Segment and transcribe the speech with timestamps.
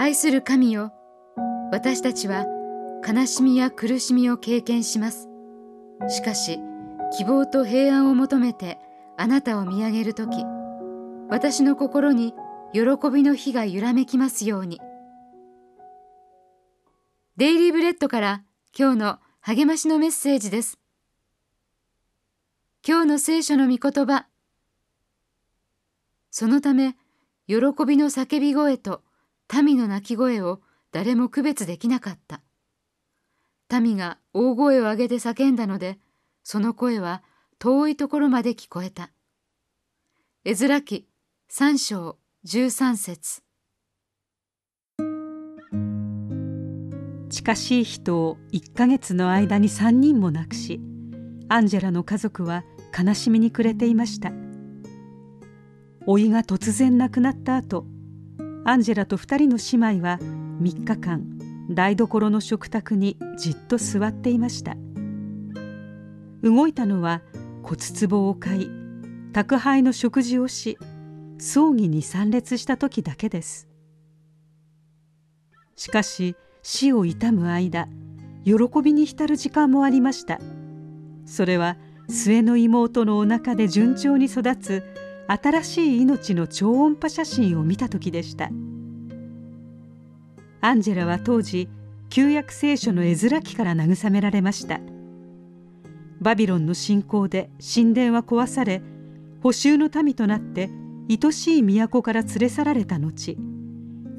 [0.00, 0.92] 愛する神よ
[1.72, 2.46] 私たちは
[3.04, 5.28] 悲しみや苦しみを経験します。
[6.08, 6.60] しかし
[7.16, 8.78] 希望と平安を求めて
[9.16, 10.44] あなたを見上げるとき
[11.28, 12.32] 私の心に
[12.72, 14.80] 喜びの火が揺らめきますように。
[17.36, 18.44] デイリーブレッドから
[18.78, 20.78] 今日の励ましのメッセージです。
[22.86, 24.26] 今日の聖書の御言葉
[26.30, 26.94] そのため
[27.48, 29.02] 喜びの叫び声と
[29.62, 30.60] 民の泣き声を
[30.92, 32.42] 誰も区別できなかった。
[33.80, 35.98] 民が大声を上げて叫んだので、
[36.42, 37.22] その声は
[37.58, 39.10] 遠いところまで聞こえた。
[40.44, 41.08] 絵面記
[41.48, 43.42] 三章十三節
[47.28, 50.80] 近しい人を1ヶ月の間に3人も亡くし
[51.48, 52.64] アンジェラの家族は
[52.98, 54.32] 悲しみに暮れていました
[56.06, 57.84] 老いが突然亡くなった後
[58.68, 59.56] アンジェラと2人の
[59.88, 60.18] 姉妹は
[60.60, 61.24] 3日間
[61.70, 64.76] 台所の食卓にじっと座っていました。
[66.42, 67.22] 動いたのは
[67.62, 68.70] 骨壺を買い
[69.32, 70.76] 宅配の食事をし
[71.38, 73.70] 葬儀に参列した時だけです。
[75.74, 77.88] しかし死を悼む間
[78.44, 78.52] 喜
[78.84, 80.40] びに浸る時間もありました。
[81.24, 81.78] それは
[82.10, 88.48] 末の妹のお腹で順調に育つ新しい命の超音波写真を見た時でした。
[90.62, 91.68] アンジェラは当時
[92.08, 94.80] 旧約聖書の絵面記から慰められました。
[96.20, 98.82] バビロンの侵攻で神殿は壊され
[99.42, 100.70] 補修の民となって
[101.08, 103.36] 愛しい都から連れ去られた後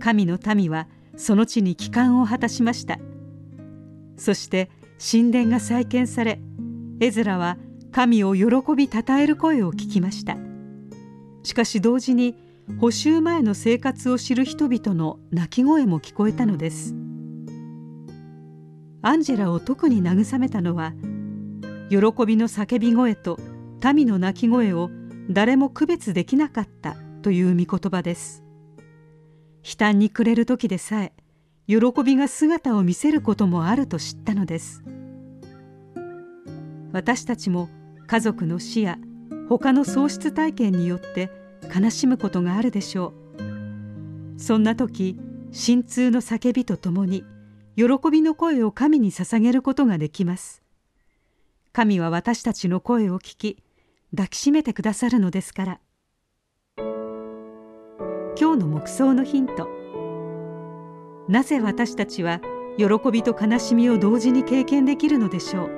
[0.00, 2.98] 神の民はその地に帰還を果たしました。
[4.16, 6.40] そして神殿が再建され
[7.00, 7.58] エズラは
[7.92, 10.43] 神を喜びたたえる声を聞きました。
[11.44, 12.34] しかし同時に
[12.80, 16.94] 補修前の生活を知る人々の泣き声も聞こえたのです。
[19.02, 20.94] アンジェラを特に慰めたのは
[21.90, 23.38] 喜びの叫び声と
[23.94, 24.90] 民の泣き声を
[25.28, 28.42] 誰も区別できなかったという御言葉です。
[29.62, 31.12] 悲嘆に暮れる時でさえ
[31.66, 34.82] 喜びが姿を見せることもあると知ったのです。
[36.92, 37.68] 私たちも
[38.06, 38.98] 家族の死や
[39.48, 41.30] 他の喪失体験によって
[41.74, 43.12] 悲しむことがあるでしょ
[44.38, 44.40] う。
[44.40, 45.18] そんな時
[45.52, 47.24] 心痛の叫びとともに
[47.76, 50.62] 喜びの声を神に捧げることができます。
[51.72, 53.58] 神は私たちの声を聞き
[54.12, 55.80] 抱きしめてくださるのですから。
[58.36, 59.68] 今日の黙想のヒント。
[61.28, 62.40] なぜ私たちは
[62.76, 65.70] 喜びと悲しみを同時に経験できるのでしょう。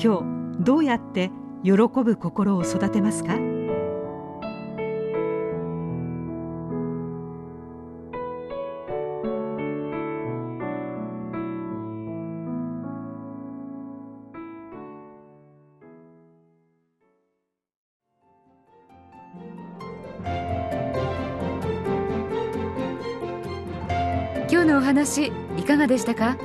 [0.00, 0.20] 今
[0.56, 1.30] 日どうやって
[1.64, 3.34] 喜ぶ心を育てますか？
[24.50, 25.26] 今日のお話
[25.58, 26.38] いかがでしたか？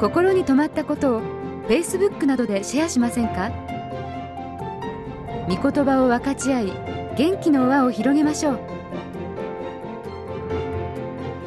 [0.00, 3.50] 心に留まったことを Facebook などでシェアしませんか？
[5.48, 6.72] 御言葉を分かち合い
[7.16, 8.60] 元気の輪を広げましょう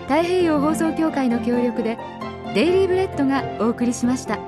[0.04, 1.98] 太平洋放送協会の協力で
[2.54, 4.40] デイリーブレッドがお送りしました。